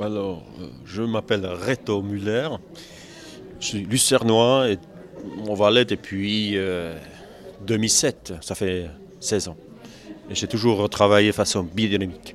Alors, 0.00 0.42
euh, 0.60 0.66
je 0.84 1.02
m'appelle 1.02 1.46
Reto 1.46 2.02
Muller. 2.02 2.48
Je 3.60 3.66
suis 3.66 3.84
lucernois 3.84 4.68
et 4.68 4.78
on 5.46 5.54
valet 5.54 5.84
depuis 5.84 6.58
2007. 7.60 8.32
Euh, 8.32 8.38
Ça 8.40 8.54
fait 8.56 8.90
16 9.20 9.48
ans. 9.48 9.56
Et 10.30 10.34
j'ai 10.34 10.48
toujours 10.48 10.88
travaillé 10.90 11.30
façon 11.30 11.62
biodynamique. 11.62 12.34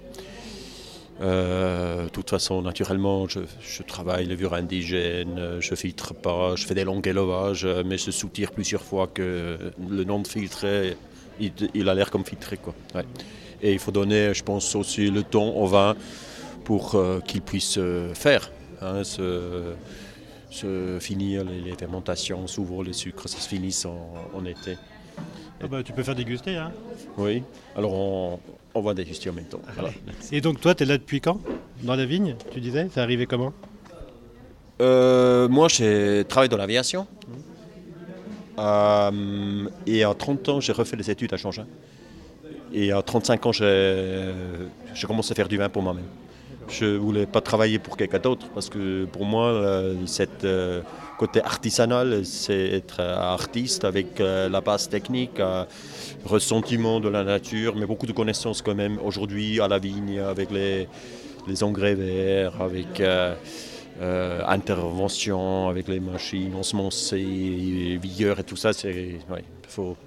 Euh, 1.21 2.05
de 2.05 2.09
toute 2.09 2.29
façon, 2.29 2.61
naturellement, 2.61 3.27
je, 3.27 3.83
travaille 3.83 4.23
les 4.23 4.35
levure 4.35 4.53
indigènes, 4.53 5.57
je 5.59 5.75
filtre 5.75 6.13
pas, 6.13 6.55
je 6.55 6.65
fais 6.65 6.75
des 6.75 6.85
longs 6.85 7.01
élevages, 7.01 7.67
mais 7.85 7.97
je 7.97 8.09
soutire 8.09 8.51
plusieurs 8.51 8.83
fois 8.83 9.07
que 9.07 9.57
le 9.89 10.03
nom 10.05 10.19
de 10.19 10.27
filtré, 10.27 10.95
il, 11.41 11.89
a 11.89 11.93
l'air 11.93 12.09
comme 12.09 12.23
filtré. 12.23 12.55
Quoi. 12.55 12.73
Et 13.61 13.73
il 13.73 13.79
faut 13.79 13.91
donner, 13.91 14.33
je 14.33 14.43
pense, 14.43 14.73
aussi 14.75 15.11
le 15.11 15.23
temps 15.23 15.49
au 15.57 15.65
vin 15.65 15.97
pour 16.63 16.95
euh, 16.95 17.19
qu'il 17.19 17.41
puisse 17.41 17.77
euh, 17.77 18.13
faire, 18.13 18.51
hein, 18.81 19.03
se, 19.03 19.73
finir 20.99 21.43
les, 21.43 21.73
fermentations. 21.75 22.47
Souvent, 22.47 22.81
les 22.81 22.93
sucres, 22.93 23.27
ça 23.27 23.39
se 23.39 23.47
finit 23.47 23.75
en, 24.33 24.45
été. 24.45 24.77
Ah 25.61 25.67
bah, 25.67 25.83
tu 25.83 25.93
peux 25.93 26.03
faire 26.03 26.15
déguster. 26.15 26.55
Hein 26.55 26.71
oui, 27.17 27.43
alors 27.75 27.93
on, 27.93 28.39
on 28.73 28.81
va 28.81 28.93
déguster 28.93 29.29
en 29.29 29.33
même 29.33 29.45
temps. 29.45 29.61
Et 30.31 30.41
donc 30.41 30.61
toi, 30.61 30.75
tu 30.75 30.83
es 30.83 30.85
là 30.85 30.97
depuis 30.97 31.21
quand? 31.21 31.39
Dans 31.83 31.95
la 31.95 32.05
vigne, 32.05 32.35
tu 32.51 32.59
disais? 32.59 32.87
C'est 32.91 33.01
arrivé 33.01 33.25
comment? 33.25 33.53
Euh, 34.81 35.47
Moi, 35.49 35.67
j'ai 35.67 36.23
travaillé 36.27 36.49
dans 36.49 36.57
l'aviation. 36.57 37.07
et 39.87 40.03
à 40.03 40.13
30 40.13 40.49
ans, 40.49 40.59
j'ai 40.59 40.73
refait 40.73 40.95
les 40.95 41.09
études 41.11 41.33
à 41.33 41.37
Changin. 41.37 41.65
Et 42.73 42.91
à 42.91 43.01
35 43.01 43.45
ans, 43.45 43.51
j'ai 43.51 44.33
commencé 45.07 45.31
à 45.31 45.35
faire 45.35 45.47
du 45.47 45.57
vin 45.57 45.69
pour 45.69 45.81
moi-même. 45.81 46.05
Je 46.69 46.85
ne 46.85 46.97
voulais 46.97 47.25
pas 47.25 47.41
travailler 47.41 47.79
pour 47.79 47.97
quelqu'un 47.97 48.19
d'autre 48.19 48.47
parce 48.53 48.69
que 48.69 49.05
pour 49.05 49.25
moi, 49.25 49.61
cette 50.05 50.45
euh, 50.45 50.81
côté 51.17 51.41
artisanal, 51.41 52.25
c'est 52.25 52.73
être 52.73 52.99
artiste 52.99 53.83
avec 53.85 54.21
euh, 54.21 54.49
la 54.49 54.61
base 54.61 54.87
technique, 54.87 55.41
ressentiment 56.25 56.99
de 56.99 57.09
la 57.09 57.23
nature, 57.23 57.75
mais 57.75 57.85
beaucoup 57.85 58.05
de 58.05 58.11
connaissances 58.11 58.61
quand 58.61 58.75
même 58.75 58.99
aujourd'hui 59.03 59.59
à 59.59 59.67
la 59.67 59.79
vigne 59.79 60.19
avec 60.19 60.51
les, 60.51 60.87
engrais 61.63 61.95
verts, 61.95 62.61
avec 62.61 62.99
euh, 62.99 63.33
intervention, 64.47 65.69
avec 65.69 65.87
les 65.87 65.99
machines 65.99 66.53
ensemencées, 66.55 67.97
vigueur 68.01 68.39
et 68.39 68.43
tout 68.43 68.55
ça. 68.55 68.73
C'est 68.73 69.17
ouais, 69.29 69.43
faut. 69.67 69.97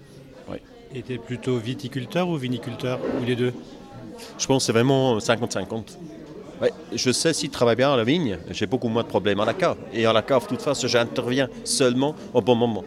Et 0.95 1.03
es 1.09 1.17
plutôt 1.17 1.57
viticulteur 1.57 2.29
ou 2.29 2.37
viniculteur 2.37 2.99
Ou 3.19 3.25
les 3.25 3.35
deux? 3.35 3.55
Je 4.39 4.47
pense 4.47 4.63
que 4.63 4.67
c'est 4.67 4.73
vraiment 4.73 5.17
50-50. 5.17 5.97
Je 6.93 7.11
sais 7.13 7.33
s'il 7.33 7.51
travaille 7.51 7.77
bien 7.77 7.93
à 7.93 7.97
la 7.97 8.05
vigne, 8.05 8.39
j'ai 8.51 8.67
beaucoup 8.67 8.89
moins 8.89 9.03
de 9.03 9.09
problèmes 9.09 9.41
à 9.41 9.45
la 9.45 9.55
cave. 9.55 9.77
Et 9.93 10.07
à 10.07 10.13
la 10.13 10.23
cave, 10.23 10.45
de 10.45 10.49
toute 10.49 10.63
façon, 10.63 10.87
j'interviens 10.87 11.49
seulement 11.65 12.15
au 12.33 12.41
bon 12.41 12.55
moment. 12.55 12.85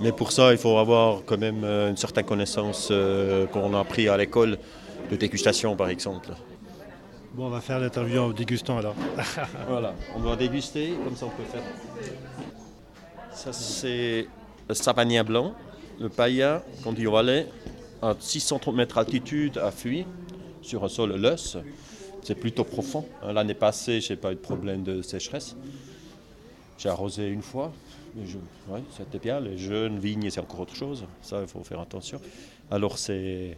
Mais 0.00 0.12
pour 0.12 0.32
ça, 0.32 0.52
il 0.52 0.58
faut 0.58 0.78
avoir 0.78 1.22
quand 1.26 1.38
même 1.38 1.62
euh, 1.62 1.90
une 1.90 1.96
certaine 1.96 2.24
connaissance 2.24 2.88
euh, 2.90 3.46
qu'on 3.46 3.74
a 3.74 3.80
appris 3.80 4.08
à 4.08 4.16
l'école 4.16 4.58
de 5.10 5.16
dégustation, 5.16 5.76
par 5.76 5.88
exemple. 5.90 6.30
Bon, 7.34 7.46
on 7.46 7.50
va 7.50 7.60
faire 7.60 7.78
l'interview 7.78 8.18
en 8.18 8.30
dégustant 8.30 8.78
alors. 8.78 8.94
voilà, 9.68 9.94
on 10.16 10.20
doit 10.20 10.36
déguster, 10.36 10.94
comme 11.04 11.16
ça 11.16 11.26
on 11.26 11.30
peut 11.30 11.48
faire. 11.50 11.62
Ça, 13.32 13.52
c'est 13.52 14.26
le 14.68 14.74
savagnin 14.74 15.22
blanc 15.22 15.54
le 16.00 16.08
païa, 16.08 16.64
quand 16.82 16.94
il 16.98 17.06
aller 17.14 17.46
à 18.02 18.14
630 18.18 18.74
mètres 18.74 18.96
d'altitude, 18.96 19.58
à 19.58 19.70
Fuy, 19.70 20.06
sur 20.62 20.82
un 20.82 20.88
sol 20.88 21.14
lœss. 21.16 21.58
C'est 22.22 22.34
plutôt 22.34 22.64
profond. 22.64 23.06
Hein, 23.22 23.32
l'année 23.32 23.54
passée, 23.54 24.00
je 24.00 24.12
n'ai 24.12 24.16
pas 24.16 24.32
eu 24.32 24.34
de 24.34 24.40
problème 24.40 24.82
de 24.82 25.02
sécheresse. 25.02 25.56
J'ai 26.78 26.88
arrosé 26.88 27.28
une 27.28 27.42
fois. 27.42 27.72
c'était 28.96 29.18
bien. 29.18 29.40
Les 29.40 29.58
jeunes 29.58 29.98
vignes, 29.98 30.30
c'est 30.30 30.40
encore 30.40 30.60
autre 30.60 30.76
chose. 30.76 31.04
Ça, 31.22 31.40
il 31.42 31.46
faut 31.46 31.62
faire 31.62 31.80
attention. 31.80 32.20
Alors, 32.70 32.98
c'est 32.98 33.56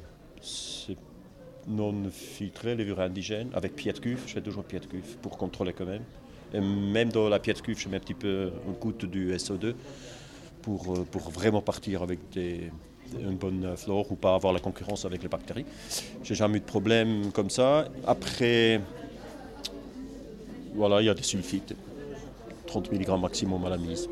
non 1.68 1.94
filtré, 2.10 2.74
levure 2.74 3.00
indigène, 3.00 3.50
avec 3.54 3.76
pied 3.76 3.92
de 3.92 3.98
cuve. 3.98 4.22
Je 4.26 4.32
fais 4.32 4.40
toujours 4.40 4.64
pied 4.64 4.80
de 4.80 4.86
cuve 4.86 5.16
pour 5.22 5.36
contrôler 5.36 5.72
quand 5.72 5.86
même. 5.86 6.02
Et 6.52 6.60
même 6.60 7.10
dans 7.10 7.28
la 7.28 7.38
pied 7.38 7.52
de 7.52 7.60
cuve, 7.60 7.78
je 7.78 7.88
mets 7.88 7.96
un 7.96 8.00
petit 8.00 8.14
peu 8.14 8.50
un 8.68 8.72
coup 8.72 8.92
du 8.92 9.32
SO2 9.34 9.74
pour, 10.62 10.94
euh, 10.94 11.06
pour 11.10 11.30
vraiment 11.30 11.60
partir 11.60 12.02
avec 12.02 12.18
des, 12.32 12.70
une 13.20 13.36
bonne 13.36 13.76
flore 13.76 14.10
ou 14.10 14.14
pas 14.14 14.34
avoir 14.34 14.52
la 14.52 14.60
concurrence 14.60 15.04
avec 15.04 15.22
les 15.22 15.28
bactéries. 15.28 15.66
J'ai 16.22 16.34
jamais 16.34 16.58
eu 16.58 16.60
de 16.60 16.64
problème 16.64 17.30
comme 17.32 17.50
ça. 17.50 17.88
Après, 18.06 18.80
voilà, 20.74 21.00
il 21.02 21.06
y 21.06 21.10
a 21.10 21.14
des 21.14 21.22
sulfites, 21.22 21.74
30 22.66 22.92
mg 22.92 23.20
maximum 23.20 23.64
à 23.64 23.70
la 23.70 23.76
mise. 23.76 24.08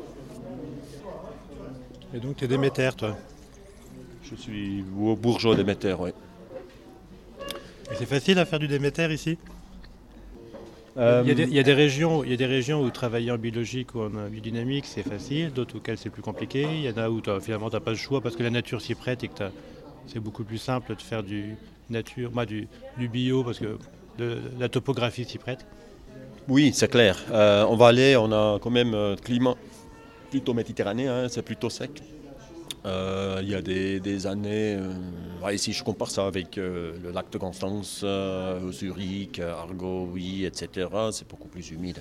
Et 2.13 2.19
donc 2.19 2.35
tu 2.37 2.45
es 2.45 2.47
Déméter, 2.47 2.89
toi? 2.97 3.17
Je 4.23 4.35
suis 4.35 4.81
bourgeois 4.83 5.55
Déméter, 5.55 5.95
oui. 5.99 6.11
Et 7.91 7.95
c'est 7.97 8.05
facile 8.05 8.39
à 8.39 8.45
faire 8.45 8.59
du 8.59 8.67
Déméter 8.67 9.11
ici? 9.11 9.37
Euh, 10.97 11.23
il, 11.25 11.53
y 11.53 11.59
a 11.59 11.63
des, 11.63 11.73
régions, 11.73 12.23
il 12.23 12.31
y 12.31 12.33
a 12.33 12.37
des 12.37 12.45
régions 12.45 12.81
où 12.81 12.89
travailler 12.89 13.31
en 13.31 13.37
biologique 13.37 13.95
ou 13.95 14.01
en 14.01 14.09
biodynamique 14.29 14.85
c'est 14.85 15.07
facile, 15.07 15.51
d'autres 15.53 15.77
auxquelles 15.77 15.97
c'est 15.97 16.09
plus 16.09 16.21
compliqué. 16.21 16.63
Il 16.63 16.81
y 16.81 16.89
en 16.89 16.97
a 16.97 17.09
où 17.09 17.21
finalement 17.39 17.69
tu 17.69 17.75
n'as 17.75 17.79
pas 17.79 17.91
le 17.91 17.97
choix 17.97 18.19
parce 18.19 18.35
que 18.35 18.43
la 18.43 18.49
nature 18.49 18.81
s'y 18.81 18.95
prête 18.95 19.23
et 19.23 19.29
que 19.29 19.33
c'est 20.07 20.19
beaucoup 20.19 20.43
plus 20.43 20.57
simple 20.57 20.95
de 20.95 21.01
faire 21.01 21.23
du 21.23 21.55
nature, 21.89 22.31
du, 22.45 23.07
bio 23.07 23.43
parce 23.43 23.59
que 23.59 23.77
la 24.59 24.69
topographie 24.69 25.25
s'y 25.25 25.37
prête. 25.37 25.65
Oui, 26.47 26.71
c'est 26.73 26.89
clair. 26.89 27.17
Euh, 27.31 27.65
on 27.69 27.75
va 27.75 27.87
aller, 27.87 28.17
on 28.17 28.31
a 28.31 28.59
quand 28.59 28.71
même 28.71 28.93
un 28.93 29.15
climat 29.15 29.55
plutôt 30.29 30.53
méditerranéen, 30.53 31.13
hein, 31.13 31.27
c'est 31.29 31.41
plutôt 31.41 31.69
sec. 31.69 32.01
Euh, 32.85 33.39
il 33.43 33.49
y 33.49 33.55
a 33.55 33.61
des, 33.61 34.27
années, 34.27 34.79
euh, 34.79 35.53
ici 35.53 35.71
je 35.71 35.83
compare 35.83 36.09
ça 36.09 36.25
avec 36.25 36.57
euh, 36.57 36.97
le 37.03 37.11
lac 37.11 37.29
de 37.29 37.37
Constance, 37.37 38.03
Zurich, 38.71 39.39
Argo, 39.39 40.09
oui, 40.11 40.45
etc., 40.45 40.87
c'est 41.11 41.27
beaucoup 41.27 41.47
plus 41.47 41.69
humide. 41.71 41.99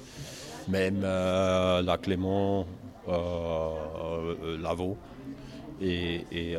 Même 0.69 1.03
la 1.03 1.99
Clément, 2.01 2.67
Lavaux 3.07 4.97
et, 5.83 6.57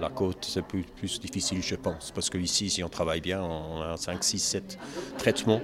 la 0.00 0.10
côte, 0.14 0.44
c'est 0.48 0.62
plus, 0.62 1.20
difficile, 1.20 1.62
je 1.62 1.74
pense. 1.74 2.12
Parce 2.12 2.30
qu'ici, 2.30 2.70
si 2.70 2.84
on 2.84 2.88
travaille 2.88 3.20
bien, 3.20 3.42
on 3.42 3.80
a 3.80 3.96
5, 3.96 4.22
6, 4.22 4.38
7 4.38 4.78
traitements. 5.18 5.60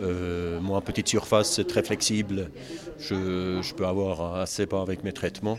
moi, 0.00 0.80
petite 0.80 1.08
surface, 1.08 1.52
c'est 1.52 1.66
très 1.66 1.82
flexible. 1.82 2.50
Je, 2.98 3.74
peux 3.74 3.86
avoir 3.86 4.36
assez 4.36 4.66
pas 4.66 4.80
avec 4.80 5.04
mes 5.04 5.12
traitements. 5.12 5.58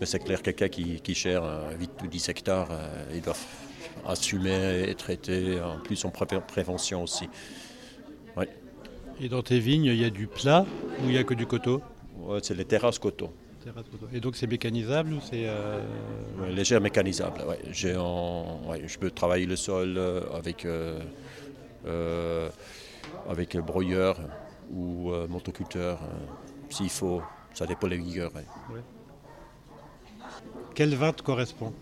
Mais 0.00 0.06
c'est 0.06 0.20
clair, 0.20 0.42
quelqu'un 0.42 0.68
qui, 0.68 1.00
qui 1.00 1.14
gère 1.14 1.42
8 1.78 1.90
ou 2.04 2.06
10 2.06 2.28
hectares, 2.28 2.68
euh, 2.70 3.04
il 3.14 3.20
doit 3.20 3.36
assumer 4.06 4.88
et 4.88 4.94
traiter, 4.94 5.60
en 5.60 5.78
plus 5.78 6.04
en 6.04 6.10
prévention 6.10 7.02
aussi. 7.02 7.28
Et 9.20 9.28
dans 9.28 9.42
tes 9.42 9.58
vignes, 9.58 9.86
il 9.86 10.00
y 10.00 10.04
a 10.04 10.10
du 10.10 10.28
plat 10.28 10.64
ou 11.00 11.06
il 11.06 11.10
n'y 11.10 11.18
a 11.18 11.24
que 11.24 11.34
du 11.34 11.44
coteau? 11.44 11.82
Ouais, 12.18 12.38
C'est 12.40 12.54
les 12.54 12.64
terrasses 12.64 13.00
coteau. 13.00 13.32
Et 14.12 14.20
donc 14.20 14.36
c'est 14.36 14.46
mécanisable 14.46 15.12
ou 15.12 15.20
c'est... 15.20 15.46
Euh... 15.46 15.80
léger 16.50 16.78
mécanisable, 16.80 17.42
ouais. 17.46 17.58
je 17.72 18.98
peux 18.98 19.10
travailler 19.10 19.46
le 19.46 19.56
sol 19.56 19.96
euh, 19.98 20.22
avec, 20.32 20.64
euh, 20.64 21.00
euh, 21.86 22.48
avec 23.28 23.56
broyeur 23.58 24.18
ou 24.72 25.10
motoculteur 25.28 25.98
s'il 26.70 26.90
faut, 26.90 27.22
ça 27.52 27.66
dépend 27.66 27.88
des 27.88 27.96
vigueurs. 27.96 28.32
Quel 30.74 30.94
vin 30.94 31.12
te 31.12 31.22
correspond? 31.22 31.72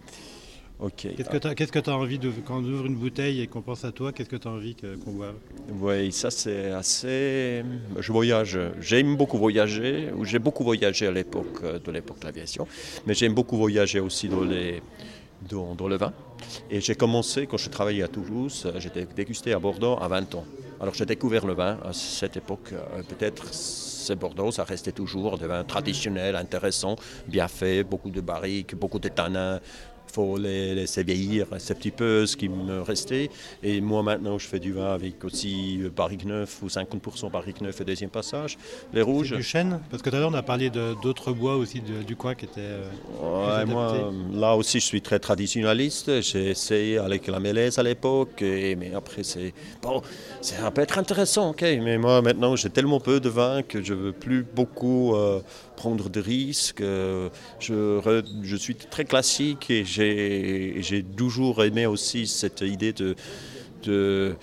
Ok. 0.79 1.09
Qu'est-ce 1.17 1.73
que 1.73 1.79
tu 1.79 1.91
as, 1.91 1.97
envie 1.97 2.19
de. 2.19 2.31
Quand 2.45 2.59
on 2.59 2.65
ouvre 2.65 2.85
une 2.85 2.97
bouteille 2.97 3.41
et 3.41 3.47
qu'on 3.47 3.63
pense 3.63 3.85
à 3.85 3.93
toi, 3.93 4.13
qu'est-ce 4.13 4.29
que 4.29 4.37
tu 4.37 4.47
as 4.47 4.51
envie 4.51 4.77
qu'on 4.77 5.13
boive? 5.13 5.35
Oui, 5.81 6.13
ça 6.13 6.31
c'est 6.31 6.71
assez. 6.71 7.65
Je 7.99 8.13
voyage. 8.13 8.59
J'aime 8.81 9.17
beaucoup 9.17 9.39
voyager, 9.39 10.11
ou 10.15 10.27
j'ai 10.27 10.39
beaucoup 10.39 10.65
voyagé 10.65 11.07
à 11.07 11.13
l'époque 11.13 11.61
euh, 11.65 11.79
de 11.79 11.91
l'époque 11.91 12.19
de 12.21 12.27
l'aviation, 12.27 12.69
mais 13.07 13.15
j'aime 13.15 13.33
beaucoup 13.33 13.57
voyager 13.57 14.01
aussi 14.01 14.29
dans, 14.29 14.43
les, 14.43 14.83
dans, 15.49 15.89
le 15.89 15.97
vin. 15.97 16.13
Et 16.71 16.83
j'ai 16.83 16.95
commencé, 16.95 17.47
quand 17.47 17.57
je 17.57 17.71
travaillais 17.71 18.03
à 18.03 18.09
Toulouse, 18.09 18.71
j'étais 18.77 19.07
dégusté 19.07 19.55
à 19.55 19.59
Bordeaux 19.59 19.97
à 19.99 20.09
20 20.09 20.35
ans. 20.35 20.45
Alors 20.79 20.93
j'ai 20.93 21.07
découvert 21.07 21.47
le 21.47 21.55
vin 21.55 21.79
à 21.85 21.93
cette 21.93 22.37
époque, 22.37 22.73
euh, 22.73 23.03
peut-être 23.03 23.53
c'est 23.53 24.15
Bordeaux, 24.15 24.53
ça 24.53 24.65
restait 24.65 24.93
toujours 24.93 25.39
des 25.39 25.47
vins 25.47 25.65
traditionnels, 25.65 26.37
intéressants, 26.37 26.97
bien 27.27 27.49
faits, 27.49 27.89
beaucoup 27.89 28.11
de 28.11 28.21
barriques, 28.21 28.75
beaucoup 28.75 28.99
de 28.99 29.09
tanins, 29.09 29.59
faut 30.13 30.37
les 30.37 30.75
laisser 30.75 31.03
vieillir. 31.03 31.47
C'est 31.59 31.75
un 31.75 31.77
petit 31.77 31.91
peu 31.91 32.27
ce 32.27 32.37
qui 32.37 32.49
me 32.49 32.83
restait. 32.83 33.31
Et 33.63 33.81
moi, 33.81 34.03
maintenant, 34.03 34.39
je 34.39 34.47
fais 34.47 34.59
du 34.59 34.73
vin 34.73 34.93
avec 34.93 35.25
aussi 35.25 35.81
barrique 35.95 36.25
neuf 36.25 36.63
ou 36.63 36.69
50% 36.69 37.31
barrique 37.31 37.61
neuf 37.61 37.81
et 37.81 37.85
deuxième 37.85 38.11
passage, 38.11 38.59
les 38.93 39.03
rouges. 39.03 39.35
Du 39.35 39.43
chêne 39.43 39.81
Parce 39.91 40.03
que 40.03 40.11
tout 40.11 40.17
à 40.17 40.21
l'heure, 40.21 40.31
on 40.31 40.35
a 40.35 40.43
parlé 40.43 40.71
d'autres 40.71 41.33
bois 41.33 41.57
aussi 41.57 41.81
du 41.81 42.17
coin 42.17 42.35
qui 42.35 42.47
étaient. 42.47 42.61
Euh, 42.61 43.67
moi, 43.67 44.13
là 44.33 44.57
aussi, 44.57 44.81
je 44.81 44.85
suis 44.85 45.03
très 45.03 45.19
traditionnaliste. 45.19 46.21
J'ai 46.21 46.51
essayé 46.51 46.99
avec 46.99 47.27
la 47.27 47.41
mélèze 47.41 47.79
à 47.79 47.83
l'époque, 47.83 48.41
mais 48.41 48.93
après, 48.95 49.23
c'est 49.23 49.53
bon, 49.83 50.03
ça 50.41 50.71
peut 50.71 50.83
être 50.83 50.99
intéressant, 50.99 51.51
ok. 51.51 51.63
Mais 51.63 51.99
moi, 51.99 52.23
maintenant, 52.23 52.57
j'ai 52.57 52.71
tellement 52.71 53.01
peu 53.01 53.21
de 53.21 53.29
vin 53.29 53.63
que 53.63 53.83
je 53.83 53.95
veux 53.95 54.13
plus 54.13 54.45
beaucoup. 54.45 55.15
Euh, 55.15 55.41
prendre 55.77 56.09
de 56.09 56.21
risques. 56.21 56.81
Euh, 56.81 57.29
je, 57.61 58.01
je, 58.43 58.57
suis 58.57 58.75
très 58.75 59.05
classique 59.05 59.71
et 59.71 59.85
j'ai 59.97 61.05
toujours 61.17 61.65
aimé 61.65 61.87
aussi 61.87 62.27
cette 62.27 62.61
idée 62.61 62.93
de, 62.93 63.15
de, 63.85 64.37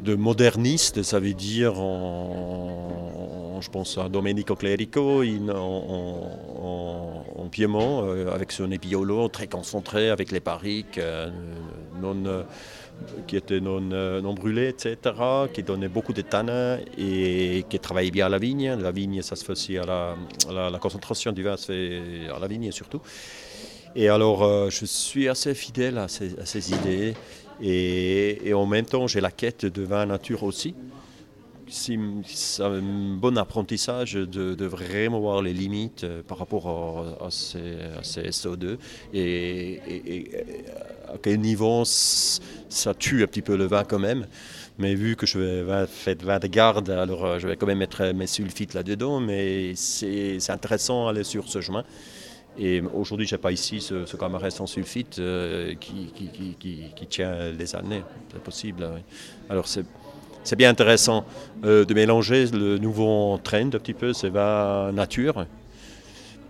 de 0.00 0.14
moderniste, 0.14 1.02
ça 1.02 1.20
veut 1.20 1.34
dire, 1.34 1.78
en, 1.78 3.60
je 3.60 3.70
pense 3.70 3.98
à 3.98 4.08
Domenico 4.08 4.54
Clerico 4.56 5.22
en, 5.50 7.48
Piémont, 7.50 8.08
euh, 8.08 8.34
avec 8.34 8.50
son 8.50 8.70
épiolo 8.72 9.28
très 9.28 9.46
concentré, 9.46 10.10
avec 10.10 10.32
les 10.32 10.40
pariques 10.40 10.98
euh, 10.98 11.30
non 12.00 12.44
qui 13.26 13.36
était 13.36 13.60
non, 13.60 13.80
euh, 13.92 14.20
non 14.20 14.34
brûlé, 14.34 14.68
etc., 14.68 14.96
qui 15.52 15.62
donnait 15.62 15.88
beaucoup 15.88 16.12
de 16.12 16.22
tanins 16.22 16.78
et 16.98 17.64
qui 17.68 17.78
travaillait 17.78 18.10
bien 18.10 18.26
à 18.26 18.28
la 18.28 18.38
vigne. 18.38 18.74
La 18.74 18.92
vigne, 18.92 19.22
ça 19.22 19.36
se 19.36 19.44
fait 19.44 19.52
aussi 19.52 19.78
à 19.78 19.84
la, 19.84 20.16
la, 20.70 20.78
concentration 20.78 21.32
du 21.32 21.42
vin 21.42 21.56
se 21.56 21.66
fait 21.66 22.28
à 22.34 22.38
la 22.38 22.46
vigne 22.46 22.70
surtout. 22.72 23.00
Et 23.96 24.08
alors, 24.08 24.42
euh, 24.42 24.70
je 24.70 24.84
suis 24.84 25.28
assez 25.28 25.54
fidèle 25.54 25.98
à 25.98 26.08
ces, 26.08 26.72
idées. 26.72 27.14
Et, 27.62 28.52
en 28.54 28.66
même 28.66 28.84
temps, 28.84 29.06
j'ai 29.06 29.20
la 29.20 29.30
quête 29.30 29.66
de 29.66 29.82
vin 29.82 30.06
nature 30.06 30.42
aussi 30.42 30.74
c'est 31.66 32.62
un 32.62 32.80
bon 33.16 33.38
apprentissage 33.38 34.14
de, 34.14 34.64
vraiment 34.64 35.20
voir 35.20 35.42
les 35.42 35.52
limites 35.52 36.04
euh, 36.04 36.22
par 36.22 36.38
rapport 36.38 37.18
à, 37.20 37.30
ces, 37.30 38.30
SO2 38.30 38.76
et, 39.12 40.30
à 41.08 41.16
quel 41.22 41.40
niveau 41.40 41.82
ça 41.84 42.94
tue 42.94 43.22
un 43.22 43.26
petit 43.26 43.42
peu 43.42 43.56
le 43.56 43.66
vin 43.66 43.84
quand 43.84 43.98
même. 43.98 44.26
Mais 44.78 44.94
vu 44.94 45.14
que 45.14 45.26
je 45.26 45.38
vais 45.38 45.86
faire 45.86 46.16
vin 46.22 46.38
de 46.38 46.48
garde, 46.48 46.90
alors 46.90 47.24
euh, 47.24 47.38
je 47.38 47.46
vais 47.46 47.56
quand 47.56 47.66
même 47.66 47.78
mettre 47.78 48.04
mes 48.12 48.26
sulfites 48.26 48.74
là-dedans, 48.74 49.20
mais 49.20 49.74
c'est 49.76 50.38
intéressant 50.50 51.06
d'aller 51.06 51.24
sur 51.24 51.48
ce 51.48 51.60
chemin. 51.60 51.84
Et 52.58 52.82
aujourd'hui, 52.94 53.26
je 53.26 53.34
n'ai 53.34 53.40
pas 53.40 53.52
ici 53.52 53.80
ce, 53.80 54.06
ce 54.06 54.16
sans 54.50 54.66
sulfite 54.66 55.18
euh, 55.18 55.74
qui, 55.74 57.06
tient 57.08 57.52
des 57.52 57.74
années. 57.74 58.02
C'est 58.32 58.42
possible. 58.42 58.88
Alors, 59.48 59.66
c'est 59.66 60.56
bien 60.56 60.70
intéressant 60.70 61.24
euh, 61.64 61.84
de 61.84 61.94
mélanger 61.94 62.46
le 62.46 62.78
nouveau 62.78 63.38
trend 63.42 63.66
un 63.66 63.70
petit 63.70 63.94
peu, 63.94 64.12
c'est 64.12 64.28
vin 64.28 64.92
nature. 64.92 65.46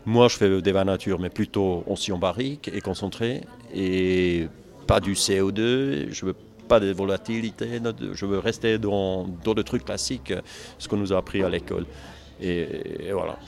Moi, 0.04 0.28
je 0.28 0.36
fais 0.36 0.60
des 0.60 0.72
vins 0.72 0.84
nature, 0.84 1.18
mais 1.18 1.30
plutôt 1.30 1.84
en 1.86 2.18
barrique 2.18 2.70
et 2.74 2.82
concentré, 2.82 3.40
et 3.74 4.48
pas 4.86 5.00
du 5.00 5.14
CO2. 5.14 6.10
Je 6.10 6.26
veux 6.26 6.34
pas 6.68 6.80
de 6.80 6.92
volatilité, 6.92 7.80
je 8.12 8.26
veux 8.26 8.38
rester 8.38 8.78
dans, 8.78 9.26
dans 9.44 9.54
le 9.54 9.64
truc 9.64 9.84
classique, 9.84 10.32
ce 10.78 10.88
qu'on 10.88 10.96
nous 10.96 11.12
a 11.12 11.18
appris 11.18 11.42
à 11.42 11.48
l'école. 11.48 11.86
Et, 12.40 12.66
voilà. 13.12 13.38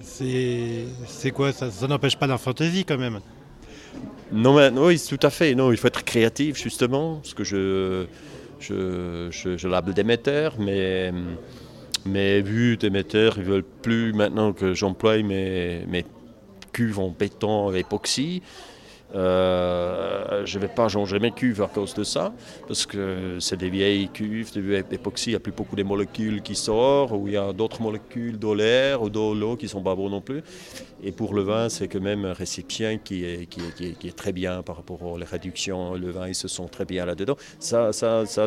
C'est 0.00 1.30
quoi 1.32 1.52
ça 1.52 1.68
n'empêche 1.86 2.16
pas 2.16 2.26
la 2.26 2.38
fantaisie 2.38 2.84
quand 2.84 2.98
même 2.98 3.20
non, 4.32 4.56
mais, 4.56 4.70
oui, 4.70 4.98
tout 5.06 5.18
à 5.22 5.28
fait. 5.28 5.54
Non, 5.54 5.72
il 5.72 5.76
faut 5.76 5.88
être 5.88 6.04
créatif 6.04 6.56
justement, 6.56 7.16
parce 7.16 7.34
que 7.34 7.44
je 7.44 8.06
je, 8.58 9.28
je, 9.30 9.90
d'émetteur, 9.92 10.54
mais, 10.58 11.12
mais 12.06 12.40
vu 12.40 12.76
d'émetteurs, 12.76 13.34
ils 13.36 13.44
veulent 13.44 13.64
plus 13.82 14.12
maintenant 14.12 14.52
que 14.52 14.74
j'emploie 14.74 15.22
mes, 15.22 15.84
mes 15.86 16.04
cuves 16.72 16.98
en 16.98 17.10
béton 17.10 17.72
époxy. 17.74 18.42
Euh, 19.14 20.42
je 20.46 20.58
ne 20.58 20.62
vais 20.62 20.68
pas 20.68 20.88
changer 20.88 21.18
mes 21.18 21.32
cuves 21.32 21.62
à 21.62 21.66
cause 21.66 21.94
de 21.94 22.04
ça, 22.04 22.32
parce 22.66 22.86
que 22.86 23.38
c'est 23.40 23.56
des 23.56 23.70
vieilles 23.70 24.08
cuves, 24.08 24.52
des 24.52 24.84
époxy, 24.92 25.30
il 25.30 25.32
n'y 25.32 25.36
a 25.36 25.40
plus 25.40 25.52
beaucoup 25.52 25.76
de 25.76 25.82
molécules 25.82 26.42
qui 26.42 26.54
sortent, 26.54 27.12
ou 27.12 27.28
il 27.28 27.34
y 27.34 27.36
a 27.36 27.52
d'autres 27.52 27.82
molécules 27.82 28.38
d'eau 28.38 28.54
l'air 28.54 29.02
ou 29.02 29.10
d'eau 29.10 29.34
l'eau 29.34 29.56
qui 29.56 29.68
sont 29.68 29.82
pas 29.82 29.94
bonnes 29.94 30.12
non 30.12 30.20
plus. 30.20 30.42
Et 31.04 31.10
pour 31.10 31.34
le 31.34 31.42
vin, 31.42 31.68
c'est 31.68 31.88
quand 31.88 32.00
même 32.00 32.24
un 32.24 32.32
récipient 32.32 32.96
qui 33.02 33.24
est, 33.24 34.16
très 34.16 34.32
bien 34.32 34.62
par 34.62 34.76
rapport 34.76 35.02
aux 35.02 35.14
réductions. 35.14 35.94
Le 35.94 36.10
vin, 36.10 36.28
ils 36.28 36.34
se 36.34 36.46
sent 36.46 36.68
très 36.70 36.84
bien 36.84 37.04
là-dedans. 37.04 37.36
Ça, 37.58 37.90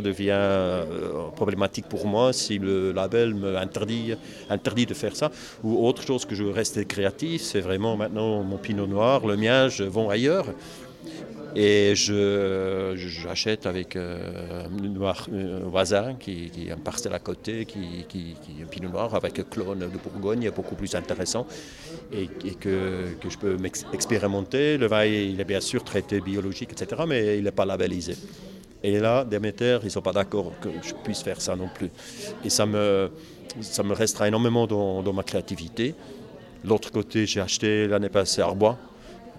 devient 0.01 0.29
euh, 0.31 1.29
problématique 1.35 1.87
pour 1.89 2.07
moi 2.07 2.31
si 2.31 2.57
le 2.59 2.93
label 2.93 3.33
me 3.33 3.57
interdit, 3.57 4.13
interdit 4.49 4.85
de 4.85 4.93
faire 4.93 5.15
ça. 5.15 5.31
Ou 5.63 5.85
autre 5.85 6.01
chose 6.03 6.25
que 6.25 6.33
je 6.33 6.43
veux 6.43 6.51
rester 6.51 6.85
créatif, 6.85 7.41
c'est 7.41 7.59
vraiment 7.59 7.97
maintenant 7.97 8.41
mon 8.43 8.57
pinot 8.57 8.87
noir, 8.87 9.25
le 9.25 9.35
mien, 9.35 9.67
je 9.67 9.83
vais 9.83 10.07
ailleurs. 10.09 10.54
Et 11.57 11.93
j'achète 11.95 13.65
avec 13.65 13.95
euh, 13.95 14.65
un 14.65 15.69
voisin 15.69 16.15
qui, 16.15 16.49
qui, 16.49 16.69
a 16.69 16.73
un 16.73 16.77
parcelle 16.77 17.13
à 17.13 17.19
côté, 17.19 17.65
qui, 17.65 18.05
qui, 18.09 18.35
un 18.61 18.65
pinot 18.65 18.89
noir 18.89 19.15
avec 19.15 19.39
un 19.39 19.43
clone 19.43 19.79
de 19.79 19.97
Bourgogne, 19.97 20.51
beaucoup 20.51 20.75
plus 20.75 20.93
intéressant, 20.95 21.47
et, 22.11 22.27
que, 22.55 23.15
que, 23.21 23.29
je 23.29 23.37
peux 23.37 23.57
expérimenter. 23.93 24.77
Le 24.77 24.87
vin, 24.87 25.05
il 25.05 25.39
est 25.39 25.45
bien 25.45 25.61
sûr 25.61 25.81
traité 25.85 26.19
biologique, 26.19 26.73
etc., 26.73 27.03
mais 27.07 27.37
il 27.37 27.45
n'est 27.45 27.51
pas 27.51 27.65
labellisé. 27.65 28.17
Et 28.83 28.99
là, 28.99 29.23
Déméter, 29.23 29.79
ils 29.81 29.85
ne 29.85 29.89
sont 29.89 30.01
pas 30.01 30.11
d'accord 30.11 30.51
que 30.59 30.67
je 30.83 30.93
puisse 31.05 31.23
faire 31.23 31.39
ça 31.39 31.55
non 31.55 31.69
plus. 31.73 31.89
Et 32.43 32.49
ça 32.49 32.65
me, 32.65 33.09
ça 33.61 33.81
me 33.81 33.93
restera 33.93 34.27
énormément 34.27 34.67
dans, 34.67 35.01
dans 35.01 35.13
ma 35.13 35.23
créativité. 35.23 35.95
L'autre 36.65 36.91
côté, 36.91 37.25
j'ai 37.25 37.39
acheté 37.39 37.87
l'année 37.87 38.09
passée 38.09 38.41
Arbois, 38.41 38.77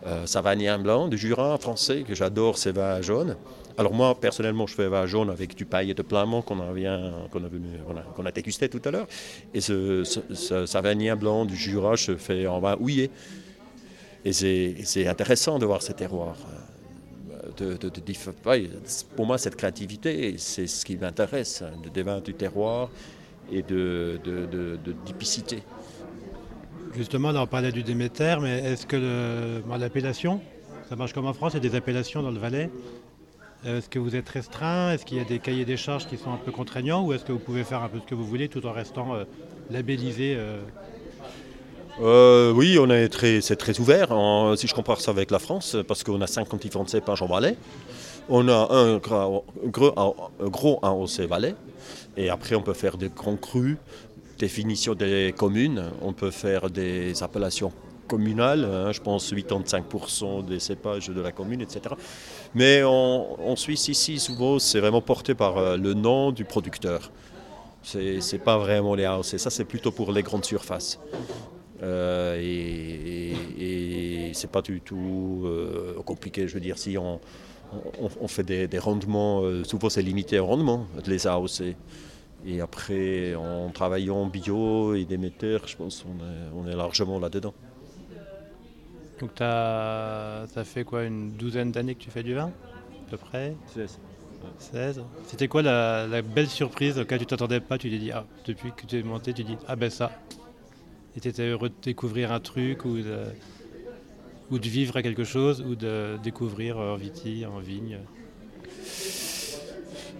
euh, 0.06 0.26
Savagnin 0.26 0.78
blanc 0.78 1.08
du 1.08 1.18
Jura 1.18 1.58
français, 1.58 2.04
que 2.06 2.14
j'adore 2.14 2.58
ces 2.58 2.72
vins 2.72 3.02
jaunes. 3.02 3.36
Alors 3.76 3.92
moi, 3.92 4.14
personnellement, 4.18 4.66
je 4.66 4.74
fais 4.74 4.88
vin 4.88 5.06
jaune 5.06 5.30
avec 5.30 5.54
du 5.54 5.64
paille 5.66 5.94
de 5.94 6.02
Plymouth 6.02 6.44
qu'on 6.44 6.60
a, 6.60 8.08
qu'on 8.14 8.24
a, 8.24 8.32
dégusté 8.32 8.68
tout 8.68 8.80
à 8.84 8.90
l'heure. 8.90 9.06
Et 9.52 9.60
ce, 9.60 10.04
ce, 10.04 11.14
blanc 11.16 11.44
du 11.44 11.56
Jura, 11.56 11.96
je 11.96 12.16
fais 12.16 12.46
en 12.46 12.60
vin 12.60 12.76
houillé. 12.78 13.10
Et 14.24 14.32
c'est 14.32 15.06
intéressant 15.06 15.58
de 15.58 15.66
voir 15.66 15.82
ces 15.82 15.94
terroirs. 15.94 16.36
Euh, 17.60 17.76
de, 17.76 17.90
pour 19.14 19.26
moi, 19.26 19.38
cette 19.38 19.56
créativité, 19.56 20.34
c'est 20.38 20.66
ce 20.66 20.84
qui 20.84 20.96
m'intéresse, 20.96 21.62
des 21.92 22.02
vins 22.02 22.20
du 22.20 22.34
terroir 22.34 22.90
et 23.50 23.62
de, 23.62 24.18
de, 24.24 24.78
Justement, 26.96 27.28
on 27.28 27.46
parlait 27.46 27.72
du 27.72 27.82
Déméter, 27.82 28.36
mais 28.40 28.58
est-ce 28.60 28.86
que 28.86 28.96
l'appellation, 29.78 30.40
ça 30.88 30.96
marche 30.96 31.12
comme 31.12 31.26
en 31.26 31.34
France, 31.34 31.52
il 31.52 31.62
y 31.62 31.66
a 31.66 31.68
des 31.68 31.76
appellations 31.76 32.22
dans 32.22 32.30
le 32.30 32.38
Valais 32.38 32.70
euh, 33.66 33.78
Est-ce 33.78 33.90
que 33.90 33.98
vous 33.98 34.16
êtes 34.16 34.26
restreint? 34.30 34.92
Est-ce 34.92 35.04
qu'il 35.04 35.18
y 35.18 35.20
a 35.20 35.24
des 35.24 35.38
cahiers 35.38 35.66
des 35.66 35.76
charges 35.76 36.06
qui 36.06 36.16
sont 36.16 36.32
un 36.32 36.38
peu 36.38 36.52
contraignants? 36.52 37.04
Ou 37.04 37.12
est-ce 37.12 37.24
que 37.24 37.32
vous 37.32 37.38
pouvez 37.38 37.64
faire 37.64 37.82
un 37.82 37.88
peu 37.88 37.98
ce 37.98 38.06
que 38.06 38.14
vous 38.14 38.24
voulez 38.24 38.48
tout 38.48 38.64
en 38.64 38.72
restant 38.72 39.14
euh, 39.14 39.24
labellisé 39.70 40.38
euh? 42.00 42.52
oui, 42.52 42.78
on 42.80 42.88
est 42.88 43.10
très, 43.10 43.42
c'est 43.42 43.56
très 43.56 43.78
ouvert. 43.78 44.08
si 44.56 44.66
je 44.66 44.74
compare 44.74 45.00
ça 45.02 45.10
avec 45.10 45.30
la 45.30 45.38
France, 45.38 45.76
parce 45.86 46.02
qu'on 46.02 46.20
a 46.22 46.26
50 46.26 46.62
différents 46.62 46.86
cépages 46.86 47.20
en 47.20 47.26
Valais, 47.26 47.58
on 48.30 48.48
a 48.48 48.68
un 48.70 48.98
gros, 48.98 49.94
un 50.40 50.48
gros 50.48 50.78
AOC 50.82 51.20
Valais, 51.28 51.54
et 52.16 52.30
après 52.30 52.54
on 52.54 52.62
peut 52.62 52.74
faire 52.74 52.96
des 52.96 53.08
grands 53.08 53.36
crus, 53.36 53.76
définition 54.38 54.94
des 54.94 55.34
communes, 55.36 55.90
on 56.02 56.12
peut 56.12 56.30
faire 56.30 56.70
des 56.70 57.22
appellations 57.22 57.72
communales, 58.06 58.64
hein, 58.64 58.92
je 58.92 59.00
pense 59.00 59.32
85% 59.32 60.44
des 60.44 60.60
cépages 60.60 61.08
de 61.08 61.20
la 61.20 61.32
commune, 61.32 61.60
etc. 61.60 61.94
Mais 62.54 62.82
en, 62.84 63.56
Suisse, 63.56 63.88
ici, 63.88 64.18
souvent, 64.18 64.58
c'est 64.58 64.80
vraiment 64.80 65.02
porté 65.02 65.34
par 65.34 65.58
euh, 65.58 65.76
le 65.76 65.94
nom 65.94 66.32
du 66.32 66.44
producteur. 66.44 67.10
C'est 67.82 68.18
n'est 68.32 68.38
pas 68.38 68.58
vraiment 68.58 68.94
les 68.94 69.06
houses, 69.06 69.36
ça 69.36 69.50
c'est 69.50 69.64
plutôt 69.64 69.92
pour 69.92 70.12
les 70.12 70.22
grandes 70.22 70.44
surfaces. 70.44 70.98
Euh, 71.82 72.40
et, 72.40 73.34
et, 73.58 74.34
c'est 74.34 74.50
pas 74.50 74.62
du 74.62 74.80
tout 74.80 75.42
euh, 75.44 75.94
compliqué, 76.04 76.48
je 76.48 76.54
veux 76.54 76.60
dire, 76.60 76.78
si 76.78 76.98
on, 76.98 77.20
on, 78.20 78.28
fait 78.28 78.42
des, 78.42 78.78
rendements, 78.78 79.42
souvent 79.64 79.88
c'est 79.88 80.02
limité 80.02 80.38
au 80.38 80.46
rendement, 80.46 80.86
les 81.06 81.26
AOC. 81.26 81.74
Et 82.44 82.60
après, 82.60 83.34
en 83.34 83.70
travaillant 83.70 84.26
bio 84.26 84.94
et 84.94 85.06
metteurs, 85.16 85.66
je 85.66 85.76
pense 85.76 86.04
qu'on 86.04 86.66
est, 86.66 86.72
est 86.72 86.76
largement 86.76 87.18
là-dedans. 87.18 87.54
Donc 89.20 89.30
as, 89.40 90.46
ça 90.52 90.64
fait 90.64 90.84
quoi, 90.84 91.04
une 91.04 91.32
douzaine 91.32 91.72
d'années 91.72 91.94
que 91.94 92.02
tu 92.02 92.10
fais 92.10 92.22
du 92.22 92.34
vin 92.34 92.50
à 93.06 93.10
peu 93.10 93.16
près? 93.16 93.54
16. 93.74 93.98
16. 94.58 95.02
C'était 95.26 95.48
quoi 95.48 95.62
la, 95.62 96.22
belle 96.22 96.48
surprise 96.48 96.98
auquel 96.98 97.20
tu 97.20 97.26
t'attendais 97.26 97.60
pas? 97.60 97.78
Tu 97.78 97.90
t'es 97.90 97.98
dit, 97.98 98.12
ah, 98.12 98.26
depuis 98.44 98.72
que 98.72 98.86
tu 98.86 98.98
es 98.98 99.02
monté, 99.02 99.32
tu 99.32 99.44
dis, 99.44 99.56
ah 99.66 99.76
ben 99.76 99.90
ça. 99.90 100.12
Et 101.16 101.20
tu 101.20 101.28
étais 101.28 101.46
heureux 101.48 101.70
de 101.70 101.74
découvrir 101.82 102.32
un 102.32 102.40
truc 102.40 102.84
ou 102.84 102.98
ou 104.50 104.58
de 104.60 104.68
vivre 104.68 104.96
à 104.96 105.02
quelque 105.02 105.24
chose, 105.24 105.60
ou 105.60 105.74
de 105.74 106.18
découvrir 106.22 106.78
en 106.78 106.94
viti, 106.94 107.44
en 107.46 107.58
vigne? 107.58 107.98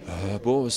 Euh, 0.09 0.39
bon, 0.43 0.69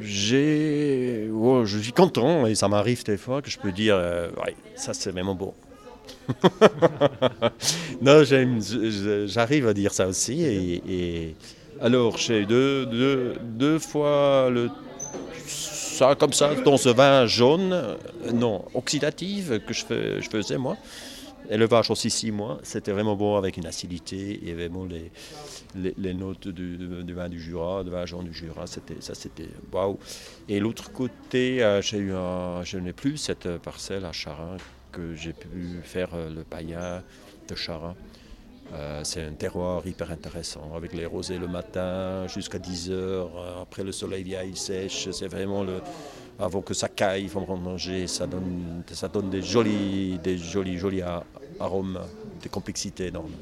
j'ai, 0.00 1.28
je 1.64 1.78
suis 1.78 1.92
content 1.92 2.46
et 2.46 2.54
ça 2.54 2.68
m'arrive 2.68 3.04
des 3.04 3.16
fois 3.16 3.42
que 3.42 3.50
je 3.50 3.58
peux 3.58 3.72
dire, 3.72 3.96
euh, 3.96 4.28
ouais, 4.44 4.54
ça 4.76 4.94
c'est 4.94 5.10
vraiment 5.10 5.34
beau. 5.34 5.54
non, 8.00 8.22
j'arrive 9.26 9.68
à 9.68 9.74
dire 9.74 9.92
ça 9.92 10.06
aussi. 10.06 10.42
Et, 10.44 11.34
alors, 11.80 12.16
j'ai 12.16 12.46
deux, 12.46 12.86
deux, 12.86 13.34
deux, 13.42 13.80
fois 13.80 14.48
le, 14.50 14.70
ça 15.46 16.14
comme 16.14 16.32
ça 16.32 16.54
dans 16.54 16.76
ce 16.76 16.88
vin 16.88 17.26
jaune, 17.26 17.72
euh, 17.72 17.96
non, 18.32 18.64
oxydatif 18.74 19.50
que 19.66 19.74
je 19.74 20.28
faisais 20.30 20.58
moi. 20.58 20.76
Élevage 21.50 21.90
aussi 21.90 22.10
six 22.10 22.30
mois, 22.30 22.58
c'était 22.62 22.92
vraiment 22.92 23.16
bon 23.16 23.36
avec 23.36 23.56
une 23.56 23.66
acidité 23.66 24.48
et 24.48 24.54
vraiment 24.54 24.84
les, 24.84 25.10
les, 25.74 26.14
notes 26.14 26.48
du, 26.48 26.78
vin 27.12 27.28
du 27.28 27.40
Jura, 27.40 27.84
de 27.84 27.90
vin 27.90 28.06
jaune 28.06 28.24
du 28.24 28.32
Jura, 28.32 28.66
c'était, 28.66 29.00
ça 29.00 29.14
c'était 29.14 29.48
waouh. 29.72 29.98
Et 30.48 30.60
l'autre 30.60 30.90
côté, 30.92 31.62
euh, 31.62 31.82
j'ai 31.82 31.98
eu 31.98 32.12
je 32.64 32.78
n'ai 32.78 32.92
plus 32.92 33.16
cette 33.16 33.58
parcelle 33.58 34.04
à 34.04 34.12
Charin 34.12 34.56
que 34.92 35.14
j'ai 35.14 35.32
pu 35.32 35.80
faire 35.82 36.10
euh, 36.14 36.30
le 36.30 36.44
païen 36.44 37.02
de 37.48 37.54
Charin. 37.54 37.94
Euh, 38.72 39.02
c'est 39.04 39.22
un 39.22 39.32
terroir 39.32 39.86
hyper 39.86 40.10
intéressant, 40.10 40.72
avec 40.74 40.94
les 40.94 41.04
rosés 41.04 41.38
le 41.38 41.48
matin 41.48 42.26
jusqu'à 42.28 42.58
10 42.58 42.90
heures. 42.90 43.60
Après, 43.60 43.84
le 43.84 43.92
soleil 43.92 44.22
vient, 44.22 44.42
il 44.42 44.56
sèche. 44.56 45.10
C'est 45.10 45.28
vraiment 45.28 45.62
le. 45.62 45.80
Avant 46.38 46.62
que 46.62 46.74
ça 46.74 46.88
caille, 46.88 47.24
il 47.24 47.28
faut 47.28 47.40
manger. 47.40 48.06
Ça 48.06 48.26
donne, 48.26 48.82
ça 48.90 49.08
donne 49.08 49.30
des 49.30 49.42
jolis, 49.42 50.18
des 50.18 50.36
jolis, 50.36 50.78
jolis 50.78 51.02
arômes, 51.60 52.00
des 52.42 52.48
complexités 52.48 53.06
énormes. 53.06 53.32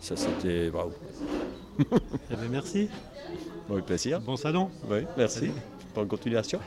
Ça, 0.00 0.16
c'était. 0.16 0.70
Waouh! 0.70 0.92
Eh 1.80 2.36
ben, 2.36 2.48
merci. 2.50 2.88
Avec 3.70 3.86
plaisir. 3.86 4.20
Bon 4.20 4.36
salon. 4.36 4.70
Oui, 4.88 4.98
merci. 5.16 5.50
Bonne 5.94 6.06
continuation. 6.06 6.60